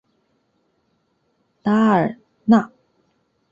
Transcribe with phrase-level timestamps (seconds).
[1.61, 2.71] 拉尔纳。